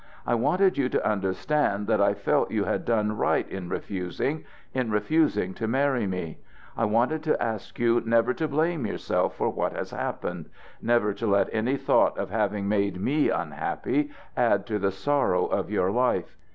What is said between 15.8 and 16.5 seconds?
life.